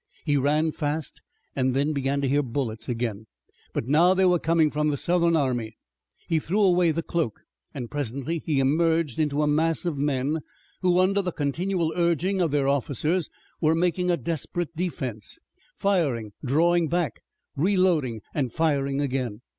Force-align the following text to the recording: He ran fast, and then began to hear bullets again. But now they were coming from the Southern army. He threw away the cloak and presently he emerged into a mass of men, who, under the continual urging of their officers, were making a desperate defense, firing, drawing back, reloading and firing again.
He 0.25 0.35
ran 0.35 0.71
fast, 0.71 1.21
and 1.55 1.75
then 1.75 1.93
began 1.93 2.21
to 2.21 2.27
hear 2.27 2.41
bullets 2.41 2.89
again. 2.89 3.27
But 3.71 3.87
now 3.87 4.15
they 4.15 4.25
were 4.25 4.39
coming 4.39 4.71
from 4.71 4.89
the 4.89 4.97
Southern 4.97 5.35
army. 5.35 5.77
He 6.27 6.39
threw 6.39 6.59
away 6.63 6.89
the 6.89 7.03
cloak 7.03 7.41
and 7.71 7.91
presently 7.91 8.41
he 8.43 8.59
emerged 8.59 9.19
into 9.19 9.43
a 9.43 9.47
mass 9.47 9.85
of 9.85 9.99
men, 9.99 10.39
who, 10.81 10.97
under 10.97 11.21
the 11.21 11.31
continual 11.31 11.93
urging 11.95 12.41
of 12.41 12.49
their 12.49 12.67
officers, 12.67 13.29
were 13.61 13.75
making 13.75 14.09
a 14.09 14.17
desperate 14.17 14.75
defense, 14.75 15.37
firing, 15.77 16.31
drawing 16.43 16.87
back, 16.87 17.21
reloading 17.55 18.21
and 18.33 18.51
firing 18.51 18.99
again. 19.01 19.41